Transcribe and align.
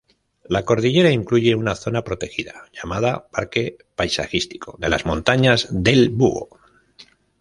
La 0.45 0.65
cordillera 0.65 1.11
incluye 1.11 1.53
una 1.53 1.75
zona 1.75 2.03
protegida 2.03 2.63
llamada 2.73 3.27
Parque 3.27 3.77
Paisajístico 3.95 4.75
de 4.79 4.89
las 4.89 5.05
Montañas 5.05 5.67
del 5.69 6.09
Búho. 6.09 6.57